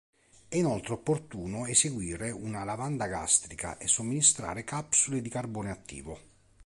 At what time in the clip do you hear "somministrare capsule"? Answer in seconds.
3.87-5.21